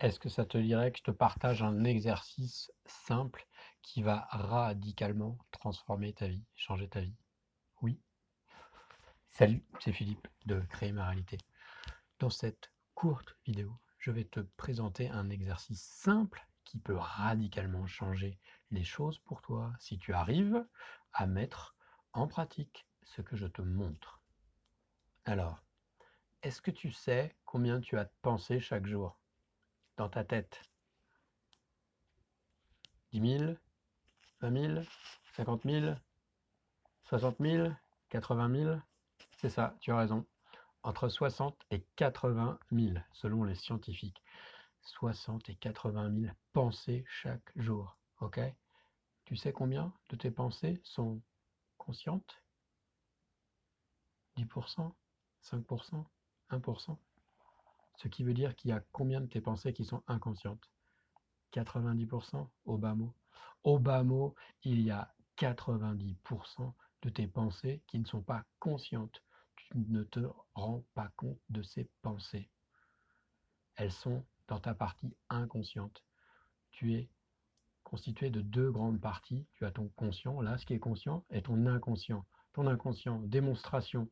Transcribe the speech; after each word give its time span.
Est-ce 0.00 0.20
que 0.20 0.28
ça 0.28 0.44
te 0.44 0.56
dirait 0.56 0.92
que 0.92 0.98
je 0.98 1.02
te 1.02 1.10
partage 1.10 1.60
un 1.60 1.82
exercice 1.82 2.70
simple 2.86 3.48
qui 3.82 4.00
va 4.00 4.28
radicalement 4.30 5.36
transformer 5.50 6.12
ta 6.12 6.28
vie, 6.28 6.44
changer 6.54 6.88
ta 6.88 7.00
vie? 7.00 7.16
Oui? 7.82 8.00
Salut, 9.28 9.64
c'est 9.80 9.92
Philippe 9.92 10.28
de 10.46 10.60
Créer 10.60 10.92
ma 10.92 11.06
réalité. 11.06 11.38
Dans 12.20 12.30
cette 12.30 12.70
courte 12.94 13.36
vidéo, 13.44 13.76
je 13.98 14.12
vais 14.12 14.22
te 14.22 14.38
présenter 14.38 15.10
un 15.10 15.30
exercice 15.30 15.82
simple 15.82 16.46
qui 16.62 16.78
peut 16.78 16.96
radicalement 16.96 17.88
changer 17.88 18.38
les 18.70 18.84
choses 18.84 19.18
pour 19.18 19.42
toi 19.42 19.72
si 19.80 19.98
tu 19.98 20.12
arrives 20.12 20.64
à 21.12 21.26
mettre 21.26 21.74
en 22.12 22.28
pratique 22.28 22.86
ce 23.02 23.20
que 23.20 23.34
je 23.36 23.48
te 23.48 23.62
montre. 23.62 24.22
Alors, 25.24 25.64
est-ce 26.44 26.62
que 26.62 26.70
tu 26.70 26.92
sais 26.92 27.34
combien 27.44 27.80
tu 27.80 27.98
as 27.98 28.04
de 28.04 28.12
pensées 28.22 28.60
chaque 28.60 28.86
jour? 28.86 29.18
Dans 29.98 30.08
ta 30.08 30.24
tête 30.24 30.62
10 33.12 33.38
000 33.38 33.52
20 34.40 34.74
000 34.74 34.82
50 35.34 35.62
000 35.64 35.94
60 37.02 37.36
000 37.40 37.72
80 38.08 38.64
000 38.64 38.76
C'est 39.36 39.50
ça, 39.50 39.76
tu 39.80 39.90
as 39.92 39.98
raison. 39.98 40.24
Entre 40.82 41.08
60 41.08 41.58
et 41.70 41.82
80 41.96 42.58
000, 42.72 42.94
selon 43.12 43.44
les 43.44 43.54
scientifiques. 43.54 44.22
60 44.82 45.50
et 45.50 45.56
80 45.56 46.14
000 46.20 46.32
pensées 46.52 47.04
chaque 47.08 47.50
jour. 47.56 47.98
Ok? 48.20 48.40
Tu 49.24 49.36
sais 49.36 49.52
combien 49.52 49.92
de 50.10 50.16
tes 50.16 50.30
pensées 50.30 50.80
sont 50.84 51.20
conscientes? 51.76 52.42
10% 54.36 54.92
5% 55.42 56.04
1% 56.50 56.98
Ce 57.98 58.06
qui 58.06 58.22
veut 58.22 58.34
dire 58.34 58.54
qu'il 58.54 58.70
y 58.70 58.72
a 58.72 58.82
combien 58.92 59.20
de 59.20 59.26
tes 59.26 59.40
pensées 59.40 59.72
qui 59.72 59.84
sont 59.84 60.02
inconscientes? 60.06 60.70
90% 61.52 62.48
au 62.64 62.78
bas 62.78 62.94
mot. 62.94 63.12
Au 63.64 63.78
bas 63.78 64.04
mot, 64.04 64.34
il 64.62 64.80
y 64.80 64.90
a 64.90 65.12
90% 65.36 66.74
de 67.02 67.08
tes 67.10 67.26
pensées 67.26 67.82
qui 67.88 67.98
ne 67.98 68.04
sont 68.04 68.22
pas 68.22 68.44
conscientes. 68.60 69.22
Tu 69.56 69.78
ne 69.88 70.04
te 70.04 70.20
rends 70.54 70.84
pas 70.94 71.10
compte 71.16 71.40
de 71.48 71.62
ces 71.62 71.90
pensées. 72.02 72.48
Elles 73.74 73.92
sont 73.92 74.24
dans 74.46 74.60
ta 74.60 74.74
partie 74.74 75.16
inconsciente. 75.28 76.04
Tu 76.70 76.94
es 76.94 77.10
constitué 77.82 78.30
de 78.30 78.40
deux 78.40 78.70
grandes 78.70 79.00
parties. 79.00 79.46
Tu 79.54 79.64
as 79.64 79.72
ton 79.72 79.88
conscient, 79.96 80.40
là, 80.40 80.56
ce 80.56 80.66
qui 80.66 80.74
est 80.74 80.78
conscient, 80.78 81.24
et 81.30 81.42
ton 81.42 81.66
inconscient. 81.66 82.24
Ton 82.52 82.68
inconscient, 82.68 83.18
démonstration. 83.22 84.08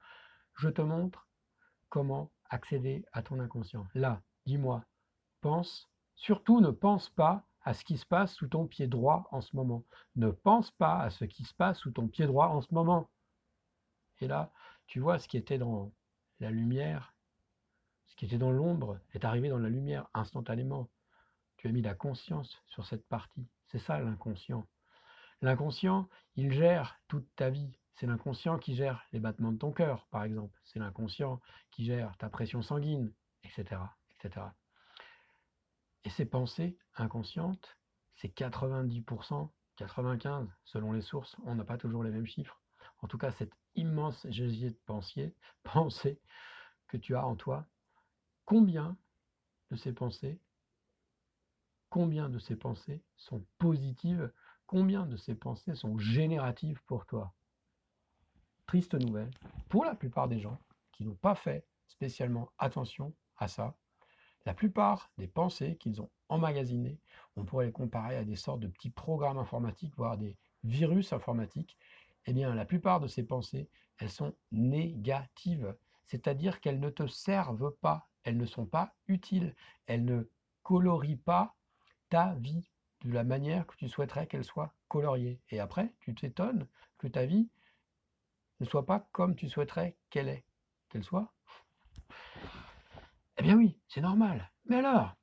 Je 0.55 0.69
te 0.69 0.83
montre 0.83 1.28
comment 1.89 2.31
accéder 2.48 3.05
à 3.12 3.23
ton 3.23 3.41
inconscient. 3.41 3.87
Là, 3.95 4.23
dis-moi, 4.47 4.84
pense, 5.41 5.89
surtout 6.15 6.61
ne 6.61 6.70
pense 6.70 7.11
pas 7.11 7.47
à 7.62 7.75
ce 7.75 7.84
qui 7.84 7.98
se 7.98 8.06
passe 8.06 8.33
sous 8.34 8.48
ton 8.48 8.67
pied 8.67 8.87
droit 8.87 9.27
en 9.31 9.41
ce 9.41 9.55
moment. 9.56 9.84
Ne 10.15 10.31
pense 10.31 10.70
pas 10.70 11.01
à 11.01 11.11
ce 11.11 11.25
qui 11.25 11.45
se 11.45 11.55
passe 11.55 11.78
sous 11.78 11.91
ton 11.91 12.09
pied 12.09 12.27
droit 12.27 12.48
en 12.48 12.61
ce 12.61 12.73
moment. 12.73 13.11
Et 14.20 14.28
là, 14.28 14.53
tu 14.87 15.01
vois 15.01 15.19
ce 15.19 15.28
qui 15.28 15.37
était 15.37 15.59
dans 15.59 15.93
la 16.41 16.51
lumière, 16.51 17.15
ce 18.06 18.15
qui 18.17 18.25
était 18.25 18.39
dans 18.39 18.53
l'ombre 18.53 19.00
est 19.12 19.25
arrivé 19.25 19.48
dans 19.48 19.59
la 19.59 19.69
lumière 19.69 20.09
instantanément. 20.15 20.89
Tu 21.56 21.69
as 21.69 21.73
mis 21.73 21.83
la 21.83 21.95
conscience 21.95 22.62
sur 22.67 22.87
cette 22.87 23.06
partie. 23.09 23.47
C'est 23.67 23.78
ça 23.78 24.00
l'inconscient. 24.00 24.67
L'inconscient, 25.43 26.09
il 26.37 26.53
gère 26.53 27.00
toute 27.09 27.28
ta 27.34 27.50
vie. 27.50 27.77
C'est 27.97 28.06
l'inconscient 28.06 28.58
qui 28.58 28.75
gère 28.77 29.02
les 29.12 29.20
battements 29.20 29.52
de 29.52 29.58
ton 29.58 29.72
cœur, 29.72 30.06
par 30.11 30.25
exemple. 30.25 30.58
C'est 30.64 30.78
l'inconscient 30.78 31.41
qui 31.70 31.86
gère 31.86 32.14
ta 32.19 32.28
pression 32.28 32.61
sanguine, 32.61 33.12
etc., 33.42 33.80
etc. 34.11 34.47
Et 36.05 36.11
ces 36.11 36.27
pensées 36.27 36.77
inconscientes, 36.94 37.78
c'est 38.16 38.28
90%, 38.28 39.50
95% 39.78 40.48
selon 40.64 40.92
les 40.92 41.00
sources. 41.00 41.36
On 41.44 41.55
n'a 41.55 41.64
pas 41.64 41.78
toujours 41.78 42.05
les 42.05 42.11
mêmes 42.11 42.27
chiffres. 42.27 42.61
En 43.00 43.09
tout 43.09 43.19
cas, 43.19 43.32
cette 43.32 43.53
immense 43.75 44.26
gésier 44.28 44.71
de 44.71 44.78
pensée, 44.84 45.34
pensée 45.62 46.21
que 46.88 46.98
tu 46.98 47.16
as 47.16 47.26
en 47.26 47.34
toi, 47.34 47.66
combien 48.44 48.97
de 49.71 49.76
ces 49.76 49.92
pensées, 49.92 50.38
combien 51.88 52.28
de 52.28 52.38
ces 52.38 52.56
pensées 52.56 53.03
sont 53.16 53.44
positives, 53.59 54.31
combien 54.66 55.06
de 55.06 55.16
ces 55.16 55.34
pensées 55.34 55.75
sont 55.75 55.98
génératives 55.98 56.82
pour 56.87 57.06
toi? 57.06 57.34
Triste 58.66 58.94
nouvelle, 58.94 59.31
pour 59.69 59.84
la 59.84 59.94
plupart 59.94 60.27
des 60.27 60.41
gens 60.41 60.59
qui 60.91 61.04
n'ont 61.04 61.15
pas 61.15 61.37
fait 61.37 61.65
spécialement 61.87 62.50
attention 62.59 63.15
à 63.37 63.47
ça, 63.47 63.77
la 64.44 64.54
plupart 64.54 65.12
des 65.19 65.28
pensées 65.28 65.77
qu'ils 65.77 66.00
ont 66.00 66.10
emmagasinées, 66.28 66.99
on 67.37 67.44
pourrait 67.44 67.66
les 67.66 67.72
comparer 67.72 68.16
à 68.16 68.25
des 68.25 68.34
sortes 68.34 68.60
de 68.60 68.66
petits 68.66 68.91
programmes 68.91 69.38
informatiques, 69.38 69.94
voire 69.97 70.19
des 70.19 70.37
virus 70.65 71.12
informatiques, 71.12 71.78
eh 72.27 72.32
bien 72.32 72.54
la 72.54 72.65
plupart 72.65 72.99
de 72.99 73.06
ces 73.06 73.22
pensées, 73.22 73.69
elles 73.99 74.10
sont 74.10 74.34
négatives, 74.50 75.77
c'est-à-dire 76.06 76.60
qu'elles 76.60 76.81
ne 76.81 76.91
te 76.91 77.06
servent 77.06 77.75
pas, 77.81 78.09
elles 78.25 78.37
ne 78.37 78.47
sont 78.47 78.66
pas 78.66 78.94
utiles, 79.06 79.54
elles 79.87 80.04
ne 80.04 80.28
colorient 80.65 81.22
pas 81.25 81.54
ta 82.09 82.34
vie 82.34 82.69
de 83.04 83.12
la 83.12 83.22
manière 83.22 83.66
que 83.66 83.77
tu 83.77 83.88
souhaiterais 83.88 84.27
qu'elle 84.27 84.44
soit 84.44 84.75
coloriée. 84.88 85.41
Et 85.50 85.60
après, 85.60 85.93
tu 86.00 86.15
t'étonnes 86.15 86.66
que 86.98 87.06
ta 87.06 87.27
vie 87.27 87.48
ne 88.61 88.67
soit 88.67 88.87
pas 88.87 89.09
comme 89.12 89.37
tu 89.37 89.49
souhaiterais 89.49 89.97
qu'elle 90.11 90.28
est, 90.28 90.44
qu'elle 90.89 91.05
soit. 91.05 91.33
Eh 93.39 93.43
bien 93.43 93.56
oui, 93.56 93.78
c'est 93.89 94.00
normal. 94.00 94.50
Mais 94.65 94.77
alors, 94.77 95.15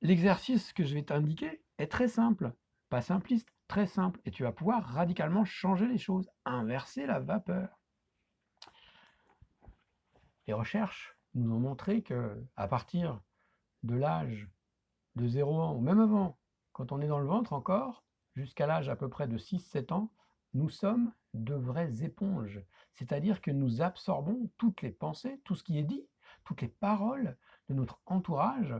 l'exercice 0.00 0.72
que 0.72 0.84
je 0.84 0.94
vais 0.94 1.02
t'indiquer 1.02 1.62
est 1.78 1.90
très 1.90 2.08
simple, 2.08 2.52
pas 2.88 3.02
simpliste, 3.02 3.48
très 3.68 3.86
simple, 3.86 4.20
et 4.24 4.30
tu 4.30 4.42
vas 4.42 4.52
pouvoir 4.52 4.84
radicalement 4.84 5.44
changer 5.44 5.86
les 5.86 5.98
choses, 5.98 6.30
inverser 6.44 7.06
la 7.06 7.20
vapeur. 7.20 7.78
Les 10.46 10.54
recherches 10.54 11.16
nous 11.34 11.52
ont 11.52 11.60
montré 11.60 12.02
que 12.02 12.42
à 12.56 12.68
partir 12.68 13.20
de 13.82 13.94
l'âge 13.94 14.48
de 15.16 15.26
0 15.26 15.60
ans, 15.60 15.74
ou 15.74 15.80
même 15.80 16.00
avant, 16.00 16.38
quand 16.72 16.92
on 16.92 17.00
est 17.00 17.08
dans 17.08 17.18
le 17.18 17.26
ventre 17.26 17.52
encore, 17.52 18.04
jusqu'à 18.34 18.66
l'âge 18.66 18.88
à 18.88 18.96
peu 18.96 19.08
près 19.08 19.26
de 19.26 19.38
6-7 19.38 19.92
ans, 19.92 20.12
nous 20.54 20.68
sommes 20.68 21.12
de 21.36 21.54
vraies 21.54 22.02
éponges. 22.02 22.60
C'est-à-dire 22.94 23.40
que 23.40 23.50
nous 23.50 23.82
absorbons 23.82 24.50
toutes 24.56 24.82
les 24.82 24.90
pensées, 24.90 25.40
tout 25.44 25.54
ce 25.54 25.62
qui 25.62 25.78
est 25.78 25.84
dit, 25.84 26.06
toutes 26.44 26.62
les 26.62 26.68
paroles 26.68 27.36
de 27.68 27.74
notre 27.74 28.00
entourage, 28.06 28.74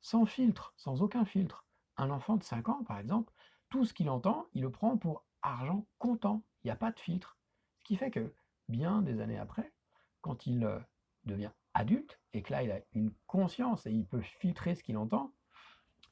sans 0.00 0.26
filtre, 0.26 0.72
sans 0.76 1.02
aucun 1.02 1.24
filtre. 1.24 1.66
Un 1.96 2.10
enfant 2.10 2.36
de 2.36 2.44
5 2.44 2.68
ans, 2.68 2.84
par 2.84 2.98
exemple, 2.98 3.32
tout 3.70 3.84
ce 3.84 3.94
qu'il 3.94 4.10
entend, 4.10 4.46
il 4.54 4.62
le 4.62 4.70
prend 4.70 4.96
pour 4.96 5.24
argent 5.42 5.86
comptant. 5.98 6.44
Il 6.62 6.68
n'y 6.68 6.72
a 6.72 6.76
pas 6.76 6.92
de 6.92 7.00
filtre. 7.00 7.38
Ce 7.78 7.84
qui 7.84 7.96
fait 7.96 8.10
que, 8.10 8.34
bien 8.68 9.02
des 9.02 9.20
années 9.20 9.38
après, 9.38 9.72
quand 10.20 10.46
il 10.46 10.64
euh, 10.64 10.78
devient 11.24 11.52
adulte, 11.74 12.20
et 12.32 12.42
que 12.42 12.52
là, 12.52 12.62
il 12.62 12.70
a 12.70 12.80
une 12.92 13.12
conscience 13.26 13.86
et 13.86 13.92
il 13.92 14.06
peut 14.06 14.22
filtrer 14.22 14.74
ce 14.74 14.82
qu'il 14.82 14.96
entend, 14.96 15.32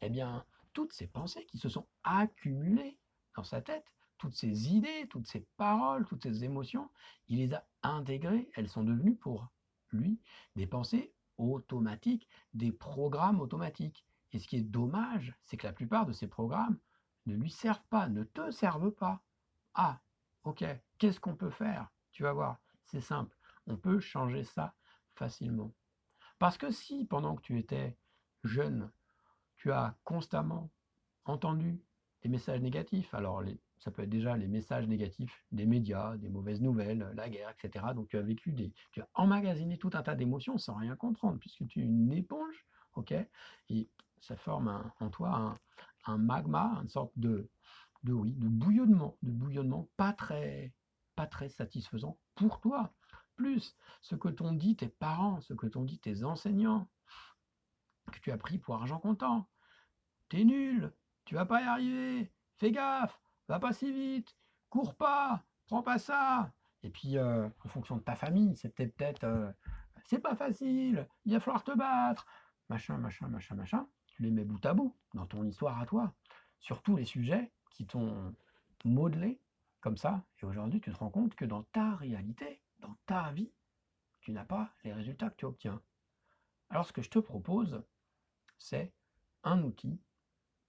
eh 0.00 0.10
bien, 0.10 0.44
toutes 0.72 0.92
ces 0.92 1.06
pensées 1.06 1.46
qui 1.46 1.58
se 1.58 1.68
sont 1.68 1.86
accumulées 2.02 2.98
dans 3.36 3.44
sa 3.44 3.60
tête, 3.62 3.86
toutes 4.18 4.34
ces 4.34 4.72
idées, 4.72 5.06
toutes 5.08 5.26
ces 5.26 5.46
paroles, 5.56 6.06
toutes 6.06 6.22
ces 6.22 6.44
émotions, 6.44 6.90
il 7.28 7.38
les 7.38 7.54
a 7.54 7.66
intégrées, 7.82 8.48
elles 8.54 8.68
sont 8.68 8.84
devenues 8.84 9.16
pour 9.16 9.48
lui 9.90 10.20
des 10.56 10.66
pensées 10.66 11.12
automatiques, 11.38 12.28
des 12.52 12.72
programmes 12.72 13.40
automatiques. 13.40 14.04
Et 14.32 14.38
ce 14.38 14.48
qui 14.48 14.56
est 14.56 14.62
dommage, 14.62 15.34
c'est 15.42 15.56
que 15.56 15.66
la 15.66 15.72
plupart 15.72 16.06
de 16.06 16.12
ces 16.12 16.26
programmes 16.26 16.78
ne 17.26 17.34
lui 17.34 17.50
servent 17.50 17.86
pas, 17.90 18.08
ne 18.08 18.24
te 18.24 18.50
servent 18.50 18.90
pas. 18.90 19.22
Ah, 19.74 20.00
ok, 20.44 20.64
qu'est-ce 20.98 21.20
qu'on 21.20 21.36
peut 21.36 21.50
faire? 21.50 21.90
Tu 22.12 22.22
vas 22.22 22.32
voir, 22.32 22.58
c'est 22.84 23.00
simple, 23.00 23.36
on 23.66 23.76
peut 23.76 24.00
changer 24.00 24.44
ça 24.44 24.74
facilement. 25.14 25.72
Parce 26.38 26.58
que 26.58 26.70
si, 26.70 27.04
pendant 27.04 27.36
que 27.36 27.42
tu 27.42 27.58
étais 27.58 27.96
jeune, 28.42 28.90
tu 29.56 29.72
as 29.72 29.96
constamment 30.04 30.70
entendu 31.24 31.80
des 32.22 32.28
messages 32.28 32.60
négatifs, 32.60 33.14
alors 33.14 33.42
ça 33.84 33.90
peut 33.90 34.02
être 34.02 34.08
déjà 34.08 34.34
les 34.38 34.48
messages 34.48 34.88
négatifs 34.88 35.44
des 35.52 35.66
médias, 35.66 36.16
des 36.16 36.30
mauvaises 36.30 36.62
nouvelles, 36.62 37.12
la 37.14 37.28
guerre, 37.28 37.50
etc. 37.50 37.84
Donc 37.94 38.08
tu 38.08 38.16
as 38.16 38.22
vécu 38.22 38.50
des, 38.50 38.72
tu 38.92 39.02
as 39.02 39.08
emmagasiné 39.12 39.76
tout 39.76 39.90
un 39.92 40.02
tas 40.02 40.14
d'émotions 40.14 40.56
sans 40.56 40.74
rien 40.74 40.96
comprendre, 40.96 41.38
puisque 41.38 41.66
tu 41.66 41.80
es 41.80 41.84
une 41.84 42.10
éponge, 42.10 42.66
ok? 42.94 43.14
Et 43.68 43.90
ça 44.20 44.36
forme 44.36 44.90
en 45.00 45.10
toi 45.10 45.54
un, 46.06 46.16
magma, 46.16 46.80
une 46.82 46.88
sorte 46.88 47.12
de, 47.16 47.50
de, 48.04 48.14
oui, 48.14 48.32
de 48.32 48.48
bouillonnement, 48.48 49.18
de 49.22 49.30
bouillonnement 49.30 49.86
pas 49.98 50.14
très, 50.14 50.72
pas 51.14 51.26
très 51.26 51.50
satisfaisant 51.50 52.18
pour 52.36 52.60
toi. 52.60 52.94
Plus 53.36 53.76
ce 54.00 54.14
que 54.14 54.28
t'ont 54.28 54.52
dit 54.52 54.76
tes 54.76 54.88
parents, 54.88 55.42
ce 55.42 55.52
que 55.52 55.66
t'ont 55.66 55.84
dit 55.84 55.98
tes 55.98 56.24
enseignants, 56.24 56.88
que 58.10 58.20
tu 58.20 58.32
as 58.32 58.38
pris 58.38 58.56
pour 58.56 58.76
argent 58.76 58.98
comptant. 58.98 59.46
T'es 60.30 60.44
nul, 60.44 60.90
tu 61.26 61.34
vas 61.34 61.44
pas 61.44 61.60
y 61.60 61.64
arriver, 61.64 62.32
fais 62.56 62.72
gaffe, 62.72 63.20
va 63.48 63.58
pas 63.58 63.72
si 63.72 63.92
vite, 63.92 64.36
cours 64.70 64.94
pas, 64.94 65.44
prends 65.66 65.82
pas 65.82 65.98
ça. 65.98 66.52
Et 66.82 66.90
puis, 66.90 67.16
euh, 67.16 67.48
en 67.64 67.68
fonction 67.68 67.96
de 67.96 68.02
ta 68.02 68.14
famille, 68.14 68.56
c'était 68.56 68.86
peut-être, 68.86 69.24
euh, 69.24 69.50
c'est 70.06 70.18
pas 70.18 70.36
facile, 70.36 71.08
il 71.24 71.32
va 71.32 71.40
falloir 71.40 71.64
te 71.64 71.72
battre, 71.72 72.26
machin, 72.68 72.96
machin, 72.98 73.28
machin, 73.28 73.54
machin. 73.54 73.86
tu 74.06 74.22
les 74.22 74.30
mets 74.30 74.44
bout 74.44 74.64
à 74.66 74.74
bout 74.74 74.94
dans 75.14 75.26
ton 75.26 75.44
histoire 75.44 75.80
à 75.80 75.86
toi, 75.86 76.12
sur 76.60 76.82
tous 76.82 76.96
les 76.96 77.04
sujets 77.04 77.50
qui 77.70 77.86
t'ont 77.86 78.34
modelé 78.84 79.40
comme 79.80 79.96
ça, 79.96 80.22
et 80.40 80.46
aujourd'hui 80.46 80.80
tu 80.80 80.92
te 80.92 80.96
rends 80.96 81.10
compte 81.10 81.34
que 81.34 81.44
dans 81.44 81.62
ta 81.64 81.94
réalité, 81.96 82.62
dans 82.80 82.96
ta 83.06 83.32
vie, 83.32 83.52
tu 84.20 84.32
n'as 84.32 84.44
pas 84.44 84.70
les 84.84 84.92
résultats 84.92 85.30
que 85.30 85.36
tu 85.36 85.44
obtiens. 85.44 85.80
Alors 86.70 86.86
ce 86.86 86.92
que 86.92 87.02
je 87.02 87.10
te 87.10 87.18
propose, 87.18 87.82
c'est 88.58 88.92
un 89.42 89.62
outil 89.62 90.00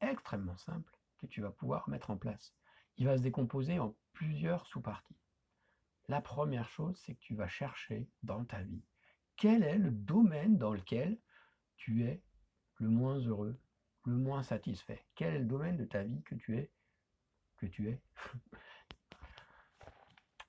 extrêmement 0.01 0.57
simple 0.57 0.97
que 1.17 1.27
tu 1.27 1.41
vas 1.41 1.51
pouvoir 1.51 1.87
mettre 1.89 2.09
en 2.09 2.17
place. 2.17 2.53
Il 2.97 3.05
va 3.05 3.17
se 3.17 3.23
décomposer 3.23 3.79
en 3.79 3.95
plusieurs 4.13 4.65
sous-parties. 4.67 5.17
La 6.07 6.21
première 6.21 6.69
chose, 6.69 6.97
c'est 7.03 7.15
que 7.15 7.19
tu 7.19 7.35
vas 7.35 7.47
chercher 7.47 8.07
dans 8.23 8.45
ta 8.45 8.61
vie 8.61 8.83
quel 9.37 9.63
est 9.63 9.77
le 9.77 9.91
domaine 9.91 10.57
dans 10.57 10.71
lequel 10.71 11.17
tu 11.75 12.03
es 12.05 12.21
le 12.75 12.89
moins 12.89 13.17
heureux, 13.19 13.59
le 14.05 14.15
moins 14.15 14.43
satisfait. 14.43 15.05
Quel 15.15 15.35
est 15.35 15.39
le 15.39 15.45
domaine 15.45 15.77
de 15.77 15.85
ta 15.85 16.03
vie 16.03 16.21
que 16.23 16.35
tu 16.35 16.57
es 16.57 16.71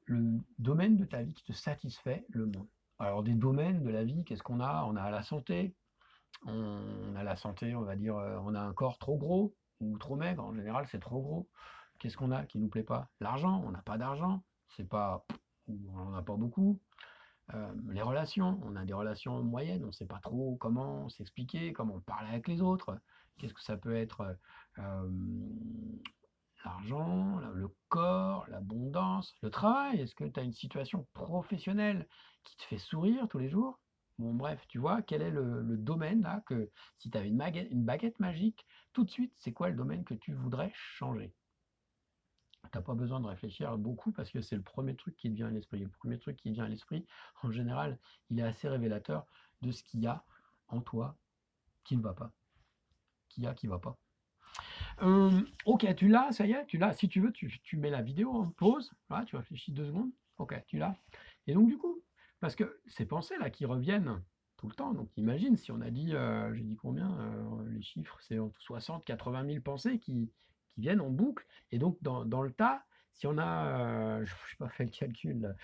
le 0.04 0.40
domaine 0.58 0.96
de 0.96 1.04
ta 1.04 1.22
vie 1.22 1.34
qui 1.34 1.44
te 1.44 1.52
satisfait 1.52 2.26
le 2.28 2.46
moins? 2.46 2.68
Alors 2.98 3.22
des 3.22 3.34
domaines 3.34 3.82
de 3.82 3.90
la 3.90 4.04
vie, 4.04 4.24
qu'est-ce 4.24 4.42
qu'on 4.42 4.60
a? 4.60 4.84
On 4.84 4.96
a 4.96 5.10
la 5.10 5.22
santé. 5.22 5.74
On 6.44 7.14
a 7.16 7.22
la 7.22 7.36
santé, 7.36 7.74
on 7.74 7.82
va 7.82 7.96
dire, 7.96 8.16
euh, 8.16 8.38
on 8.42 8.54
a 8.54 8.60
un 8.60 8.72
corps 8.72 8.98
trop 8.98 9.16
gros 9.16 9.54
ou 9.80 9.98
trop 9.98 10.16
maigre. 10.16 10.44
En 10.44 10.54
général, 10.54 10.86
c'est 10.88 11.00
trop 11.00 11.20
gros. 11.20 11.48
Qu'est-ce 11.98 12.16
qu'on 12.16 12.30
a 12.30 12.44
qui 12.44 12.58
nous 12.58 12.68
plaît 12.68 12.82
pas? 12.82 13.08
L'argent. 13.20 13.62
On 13.66 13.70
n'a 13.70 13.82
pas 13.82 13.98
d'argent. 13.98 14.42
C'est 14.76 14.88
pas, 14.88 15.24
on 15.68 15.92
n'en 15.92 16.14
a 16.14 16.22
pas 16.22 16.36
beaucoup. 16.36 16.78
Euh, 17.54 17.72
les 17.90 18.02
relations, 18.02 18.60
on 18.64 18.74
a 18.74 18.84
des 18.84 18.92
relations 18.92 19.42
moyennes, 19.42 19.84
on 19.84 19.88
ne 19.88 19.92
sait 19.92 20.06
pas 20.06 20.18
trop 20.18 20.56
comment 20.56 21.08
s'expliquer, 21.08 21.72
comment 21.72 21.94
on 21.96 22.00
parle 22.00 22.26
avec 22.26 22.48
les 22.48 22.60
autres. 22.60 22.98
Qu'est-ce 23.38 23.54
que 23.54 23.62
ça 23.62 23.76
peut 23.76 23.94
être 23.94 24.36
euh, 24.78 25.08
L'argent, 26.64 27.38
le 27.54 27.68
corps, 27.88 28.46
l'abondance, 28.48 29.36
le 29.42 29.50
travail? 29.50 30.00
Est-ce 30.00 30.16
que 30.16 30.24
tu 30.24 30.40
as 30.40 30.42
une 30.42 30.52
situation 30.52 31.06
professionnelle 31.12 32.08
qui 32.42 32.56
te 32.56 32.62
fait 32.64 32.78
sourire 32.78 33.28
tous 33.28 33.38
les 33.38 33.48
jours? 33.48 33.78
Bon, 34.18 34.34
bref, 34.34 34.64
tu 34.68 34.78
vois, 34.78 35.02
quel 35.02 35.22
est 35.22 35.30
le, 35.30 35.76
domaine 35.76 36.22
là 36.22 36.42
que 36.46 36.70
si 36.98 37.10
tu 37.10 37.18
avais 37.18 37.28
une 37.28 37.84
baguette 37.84 38.18
magique, 38.18 38.66
tout 38.92 39.04
de 39.04 39.10
suite, 39.10 39.32
c'est 39.36 39.52
quoi 39.52 39.68
le 39.68 39.76
domaine 39.76 40.04
que 40.04 40.14
tu 40.14 40.32
voudrais 40.32 40.72
changer? 40.74 41.32
Tu 42.76 42.84
pas 42.84 42.94
besoin 42.94 43.20
de 43.20 43.26
réfléchir 43.26 43.76
beaucoup 43.78 44.12
parce 44.12 44.30
que 44.30 44.40
c'est 44.40 44.56
le 44.56 44.62
premier 44.62 44.94
truc 44.94 45.16
qui 45.16 45.30
te 45.30 45.34
vient 45.34 45.48
à 45.48 45.50
l'esprit. 45.50 45.80
Le 45.80 45.88
premier 45.88 46.18
truc 46.18 46.36
qui 46.36 46.50
vient 46.50 46.64
à 46.64 46.68
l'esprit, 46.68 47.06
en 47.42 47.50
général, 47.50 47.98
il 48.30 48.38
est 48.38 48.42
assez 48.42 48.68
révélateur 48.68 49.26
de 49.62 49.70
ce 49.70 49.82
qu'il 49.82 50.00
y 50.00 50.06
a 50.06 50.24
en 50.68 50.80
toi 50.80 51.16
qui 51.84 51.96
ne 51.96 52.02
va 52.02 52.14
pas. 52.14 52.32
Qui 53.28 53.42
y 53.42 53.46
a 53.46 53.54
qui 53.54 53.66
ne 53.66 53.72
va 53.72 53.78
pas. 53.78 53.98
Hum, 55.00 55.46
ok, 55.66 55.94
tu 55.94 56.08
l'as, 56.08 56.32
ça 56.32 56.46
y 56.46 56.52
est, 56.52 56.66
tu 56.66 56.78
l'as. 56.78 56.92
Si 56.94 57.08
tu 57.08 57.20
veux, 57.20 57.32
tu, 57.32 57.76
mets 57.76 57.90
la 57.90 58.02
vidéo 58.02 58.32
en 58.32 58.48
pause. 58.50 58.92
tu 59.26 59.36
réfléchis 59.36 59.72
deux 59.72 59.86
secondes. 59.86 60.10
Ok, 60.38 60.54
tu 60.66 60.78
l'as. 60.78 60.96
Et 61.46 61.54
donc, 61.54 61.68
du 61.68 61.78
coup, 61.78 62.02
parce 62.40 62.56
que 62.56 62.80
ces 62.86 63.06
pensées-là 63.06 63.50
qui 63.50 63.66
reviennent 63.66 64.22
tout 64.56 64.68
le 64.68 64.74
temps, 64.74 64.92
donc 64.92 65.10
imagine 65.16 65.56
si 65.56 65.70
on 65.70 65.80
a 65.80 65.90
dit, 65.90 66.14
euh, 66.14 66.54
j'ai 66.54 66.64
dit 66.64 66.76
combien, 66.76 67.18
euh, 67.20 67.70
les 67.70 67.82
chiffres, 67.82 68.18
c'est 68.22 68.38
entre 68.38 68.60
60 68.60 69.04
80 69.04 69.46
000 69.46 69.60
pensées 69.60 69.98
qui, 69.98 70.30
viennent 70.76 71.00
en 71.00 71.10
boucle. 71.10 71.46
Et 71.72 71.78
donc, 71.78 71.98
dans, 72.02 72.42
le 72.42 72.50
tas, 72.52 72.84
si 73.12 73.26
on 73.26 73.38
a, 73.38 74.18
euh, 74.20 74.24
je 74.24 74.32
n'ai 74.32 74.56
pas 74.58 74.68
fait 74.70 74.84
le 74.84 74.90
calcul, 74.90 75.54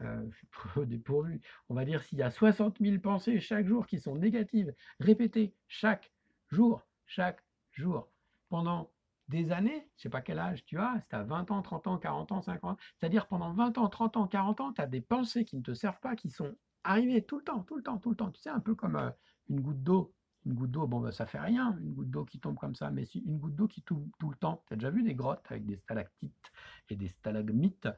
euh, 0.00 0.26
dépourvu, 0.86 1.40
on 1.68 1.74
va 1.74 1.84
dire 1.84 2.02
s'il 2.02 2.18
y 2.18 2.22
a 2.22 2.30
60 2.30 2.78
000 2.80 2.98
pensées 3.00 3.40
chaque 3.40 3.66
jour 3.66 3.86
qui 3.86 3.98
sont 3.98 4.16
négatives, 4.16 4.74
répétées 5.00 5.54
chaque 5.66 6.12
jour, 6.50 6.82
chaque 7.06 7.42
jour, 7.72 8.08
pendant 8.48 8.90
des 9.28 9.52
années, 9.52 9.86
je 9.96 10.00
ne 10.00 10.02
sais 10.02 10.08
pas 10.08 10.22
quel 10.22 10.38
âge 10.38 10.64
tu 10.64 10.78
as, 10.78 11.00
si 11.00 11.08
tu 11.08 11.16
as 11.16 11.22
20 11.22 11.50
ans, 11.50 11.62
30 11.62 11.86
ans, 11.86 11.98
40 11.98 12.32
ans, 12.32 12.42
50 12.42 12.70
ans, 12.70 12.76
c'est-à-dire 12.98 13.26
pendant 13.26 13.52
20 13.52 13.78
ans, 13.78 13.88
30 13.88 14.16
ans, 14.16 14.26
40 14.26 14.60
ans, 14.60 14.72
tu 14.72 14.80
as 14.80 14.86
des 14.86 15.02
pensées 15.02 15.44
qui 15.44 15.56
ne 15.56 15.62
te 15.62 15.74
servent 15.74 16.00
pas, 16.00 16.16
qui 16.16 16.30
sont 16.30 16.54
arrivées 16.84 17.22
tout 17.22 17.38
le 17.38 17.44
temps, 17.44 17.62
tout 17.62 17.76
le 17.76 17.82
temps, 17.82 17.98
tout 17.98 18.10
le 18.10 18.16
temps. 18.16 18.30
Tu 18.30 18.40
sais, 18.40 18.50
un 18.50 18.60
peu 18.60 18.74
comme 18.74 18.96
euh, 18.96 19.10
une 19.48 19.60
goutte 19.60 19.82
d'eau 19.82 20.14
une 20.48 20.54
goutte 20.54 20.70
d'eau, 20.70 20.86
bon, 20.86 21.00
bah, 21.00 21.12
ça 21.12 21.26
fait 21.26 21.38
rien, 21.38 21.76
une 21.78 21.92
goutte 21.92 22.10
d'eau 22.10 22.24
qui 22.24 22.40
tombe 22.40 22.56
comme 22.56 22.74
ça, 22.74 22.90
mais 22.90 23.04
si 23.04 23.18
une 23.18 23.38
goutte 23.38 23.54
d'eau 23.54 23.68
qui 23.68 23.82
tombe 23.82 24.08
tout 24.18 24.30
le 24.30 24.36
temps, 24.36 24.64
tu 24.66 24.72
as 24.72 24.76
déjà 24.76 24.90
vu 24.90 25.02
des 25.02 25.14
grottes 25.14 25.44
avec 25.50 25.66
des 25.66 25.76
stalactites 25.76 26.52
et 26.88 26.96
des 26.96 27.08
stalagmites? 27.08 27.88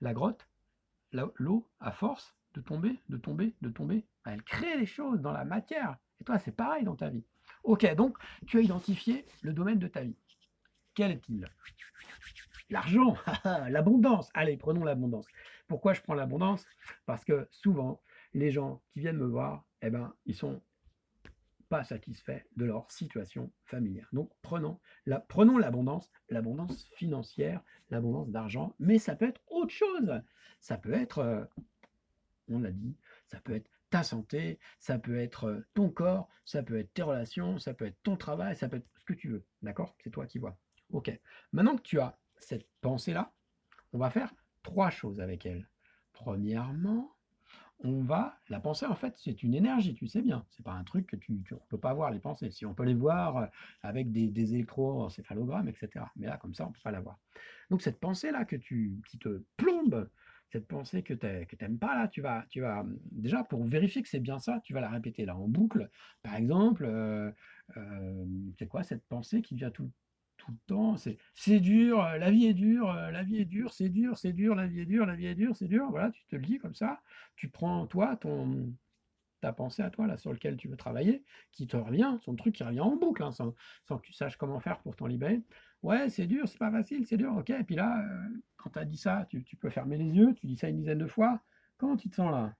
La 0.00 0.14
grotte, 0.14 0.48
l'eau, 1.12 1.68
à 1.80 1.90
force 1.90 2.36
de 2.54 2.60
tomber, 2.60 3.02
de 3.08 3.16
tomber, 3.16 3.54
de 3.60 3.68
tomber, 3.70 4.06
bah, 4.24 4.30
elle 4.32 4.44
crée 4.44 4.78
des 4.78 4.86
choses 4.86 5.20
dans 5.20 5.32
la 5.32 5.44
matière. 5.44 5.96
Et 6.20 6.24
toi, 6.24 6.38
c'est 6.38 6.54
pareil 6.54 6.84
dans 6.84 6.94
ta 6.94 7.08
vie. 7.08 7.24
Ok, 7.64 7.92
donc 7.96 8.16
tu 8.46 8.58
as 8.58 8.60
identifié 8.60 9.26
le 9.42 9.52
domaine 9.52 9.80
de 9.80 9.88
ta 9.88 10.02
vie. 10.02 10.16
Quel 10.94 11.10
est-il? 11.10 11.44
L'argent, 12.70 13.16
l'abondance. 13.68 14.30
Allez, 14.32 14.56
prenons 14.56 14.84
l'abondance. 14.84 15.26
Pourquoi 15.66 15.92
je 15.92 16.02
prends 16.02 16.14
l'abondance? 16.14 16.64
Parce 17.04 17.24
que 17.24 17.48
souvent, 17.50 18.00
les 18.32 18.52
gens 18.52 18.80
qui 18.92 19.00
viennent 19.00 19.18
me 19.18 19.26
voir, 19.26 19.64
eh 19.82 19.90
ben, 19.90 20.14
ils 20.24 20.36
sont 20.36 20.62
pas 21.68 21.84
satisfaits 21.84 22.42
de 22.56 22.64
leur 22.64 22.90
situation 22.90 23.52
familière. 23.64 24.08
Donc 24.12 24.30
prenons 24.42 24.80
la, 25.04 25.20
prenons 25.20 25.58
l'abondance, 25.58 26.10
l'abondance 26.28 26.88
financière, 26.94 27.62
l'abondance 27.90 28.30
d'argent, 28.30 28.74
mais 28.78 28.98
ça 28.98 29.16
peut 29.16 29.28
être 29.28 29.40
autre 29.48 29.72
chose. 29.72 30.20
Ça 30.60 30.76
peut 30.76 30.92
être, 30.92 31.18
euh, 31.18 31.44
on 32.48 32.60
l'a 32.60 32.70
dit, 32.70 32.96
ça 33.26 33.40
peut 33.40 33.54
être 33.54 33.70
ta 33.90 34.02
santé, 34.02 34.58
ça 34.78 34.98
peut 34.98 35.18
être 35.18 35.44
euh, 35.44 35.66
ton 35.74 35.90
corps, 35.90 36.28
ça 36.44 36.62
peut 36.62 36.78
être 36.78 36.92
tes 36.92 37.02
relations, 37.02 37.58
ça 37.58 37.74
peut 37.74 37.86
être 37.86 38.02
ton 38.02 38.16
travail, 38.16 38.56
ça 38.56 38.68
peut 38.68 38.76
être 38.76 38.88
ce 38.98 39.04
que 39.04 39.14
tu 39.14 39.28
veux. 39.28 39.44
D'accord? 39.62 39.94
C'est 40.02 40.10
toi 40.10 40.26
qui 40.26 40.38
vois. 40.38 40.56
Ok. 40.90 41.10
Maintenant 41.52 41.76
que 41.76 41.82
tu 41.82 42.00
as 42.00 42.18
cette 42.38 42.66
pensée-là, 42.80 43.32
on 43.92 43.98
va 43.98 44.10
faire 44.10 44.32
trois 44.62 44.90
choses 44.90 45.20
avec 45.20 45.46
elle. 45.46 45.68
Premièrement, 46.12 47.15
on 47.80 48.02
va, 48.02 48.38
la 48.48 48.60
pensée 48.60 48.86
en 48.86 48.94
fait 48.94 49.14
c'est 49.18 49.42
une 49.42 49.54
énergie, 49.54 49.94
tu 49.94 50.08
sais 50.08 50.22
bien, 50.22 50.44
c'est 50.50 50.64
pas 50.64 50.72
un 50.72 50.84
truc 50.84 51.06
que 51.06 51.16
tu, 51.16 51.32
ne 51.32 51.56
peut 51.68 51.78
pas 51.78 51.94
voir 51.94 52.10
les 52.10 52.18
pensées, 52.18 52.50
si 52.50 52.64
on 52.66 52.74
peut 52.74 52.84
les 52.84 52.94
voir 52.94 53.36
euh, 53.36 53.46
avec 53.82 54.12
des, 54.12 54.28
des 54.28 54.54
électroencéphalogrammes, 54.54 55.68
etc. 55.68 56.04
Mais 56.16 56.26
là 56.26 56.38
comme 56.38 56.54
ça 56.54 56.66
on 56.66 56.72
peut 56.72 56.80
pas 56.82 56.90
la 56.90 57.00
voir. 57.00 57.18
Donc 57.70 57.82
cette 57.82 58.00
pensée 58.00 58.30
là 58.30 58.44
que 58.44 58.56
tu, 58.56 59.00
qui 59.08 59.18
te 59.18 59.42
plombe, 59.56 60.08
cette 60.52 60.66
pensée 60.68 61.02
que 61.02 61.14
tu 61.14 61.56
n'aimes 61.60 61.78
pas 61.78 61.94
là, 61.94 62.08
tu 62.08 62.20
vas, 62.20 62.44
tu 62.48 62.60
vas 62.60 62.84
déjà 63.10 63.44
pour 63.44 63.64
vérifier 63.64 64.02
que 64.02 64.08
c'est 64.08 64.20
bien 64.20 64.38
ça, 64.38 64.60
tu 64.64 64.72
vas 64.72 64.80
la 64.80 64.90
répéter 64.90 65.24
là 65.24 65.36
en 65.36 65.48
boucle. 65.48 65.90
Par 66.22 66.36
exemple, 66.36 66.84
euh, 66.84 67.30
euh, 67.76 68.24
c'est 68.58 68.66
quoi 68.66 68.82
cette 68.82 69.04
pensée 69.06 69.42
qui 69.42 69.54
vient 69.56 69.70
tout, 69.70 69.90
tout 70.46 70.52
le 70.52 70.58
temps. 70.66 70.96
C'est 71.34 71.60
dur, 71.60 72.04
euh, 72.04 72.18
la 72.18 72.30
vie 72.30 72.46
est 72.46 72.54
dure, 72.54 72.90
euh, 72.90 73.10
la 73.10 73.22
vie 73.22 73.38
est 73.38 73.44
dure, 73.44 73.72
c'est 73.72 73.88
dur, 73.88 74.16
c'est 74.16 74.32
dur, 74.32 74.54
la 74.54 74.66
vie 74.66 74.80
est 74.80 74.86
dure, 74.86 75.06
la 75.06 75.16
vie 75.16 75.26
est 75.26 75.34
dure, 75.34 75.56
c'est 75.56 75.68
dur. 75.68 75.90
Voilà, 75.90 76.10
tu 76.10 76.24
te 76.26 76.36
le 76.36 76.42
dis 76.42 76.58
comme 76.58 76.74
ça. 76.74 77.00
Tu 77.36 77.48
prends 77.48 77.86
toi, 77.86 78.16
ton, 78.16 78.72
ta 79.40 79.52
pensée 79.52 79.82
à 79.82 79.90
toi, 79.90 80.06
là, 80.06 80.16
sur 80.16 80.32
lequel 80.32 80.56
tu 80.56 80.68
veux 80.68 80.76
travailler, 80.76 81.24
qui 81.52 81.66
te 81.66 81.76
revient, 81.76 82.16
son 82.22 82.36
truc 82.36 82.54
qui 82.54 82.64
revient 82.64 82.80
en 82.80 82.96
boucle, 82.96 83.22
hein, 83.22 83.32
sans, 83.32 83.52
que 83.52 84.02
tu 84.02 84.12
saches 84.12 84.36
comment 84.36 84.60
faire 84.60 84.78
pour 84.80 84.96
t'en 84.96 85.06
libérer. 85.06 85.42
Ouais, 85.82 86.08
c'est 86.08 86.26
dur, 86.26 86.48
c'est 86.48 86.58
pas 86.58 86.70
facile, 86.70 87.06
c'est 87.06 87.16
dur, 87.16 87.34
ok. 87.36 87.50
Et 87.50 87.64
puis 87.64 87.76
là, 87.76 88.00
euh, 88.00 88.28
quand 88.56 88.70
tu 88.70 88.78
as 88.78 88.84
dit 88.84 88.96
ça, 88.96 89.26
tu, 89.28 89.42
peux 89.56 89.70
fermer 89.70 89.98
les 89.98 90.10
yeux, 90.10 90.34
tu 90.34 90.46
dis 90.46 90.56
ça 90.56 90.68
une 90.68 90.78
dizaine 90.78 90.98
de 90.98 91.06
fois. 91.06 91.40
Comment 91.76 91.96
tu 91.96 92.08
te 92.08 92.16
sens 92.16 92.30
là? 92.30 92.54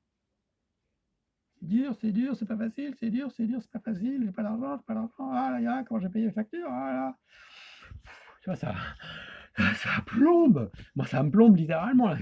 C'est 1.58 1.66
dur, 1.66 1.96
c'est 2.00 2.12
dur, 2.12 2.36
c'est 2.36 2.46
pas 2.46 2.56
facile, 2.56 2.94
c'est 3.00 3.10
dur, 3.10 3.32
c'est 3.32 3.46
dur, 3.46 3.62
c'est 3.62 3.70
pas 3.70 3.80
facile, 3.80 4.22
j'ai 4.24 4.32
pas 4.32 4.42
d'argent, 4.42 4.76
j'ai 4.76 4.84
pas 4.84 4.94
d'argent, 4.94 5.30
ah 5.32 5.58
là, 5.58 5.80
y 5.80 5.84
comment 5.84 6.00
j'ai 6.00 6.10
payé 6.10 6.26
les 6.26 6.32
factures, 6.32 6.68
ah 6.68 6.92
là 6.92 7.18
ça, 8.54 8.74
ça 9.74 9.90
plombe. 10.06 10.70
Moi, 10.94 11.06
ça 11.06 11.22
me 11.22 11.30
plombe 11.30 11.56
littéralement 11.56 12.08
là. 12.08 12.18